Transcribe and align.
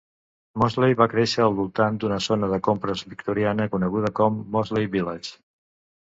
Moseley 0.61 0.95
va 1.01 1.07
créixer 1.11 1.43
al 1.47 1.53
voltant 1.59 1.99
d'una 2.05 2.17
zona 2.29 2.49
de 2.55 2.59
compres 2.69 3.05
victoriana 3.13 3.69
coneguda 3.75 4.13
com 4.23 4.43
"Moseley 4.59 4.91
Village". 4.99 5.37